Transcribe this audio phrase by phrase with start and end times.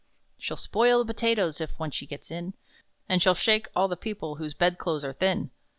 [0.39, 2.55] "She'll spoil the potatoes (if once she gets in),
[3.07, 5.51] And she'll shake all the people whose bed clothes are thin!